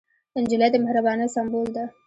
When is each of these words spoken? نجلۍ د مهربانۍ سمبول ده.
نجلۍ 0.41 0.69
د 0.71 0.75
مهربانۍ 0.85 1.27
سمبول 1.35 1.67
ده. 1.75 1.85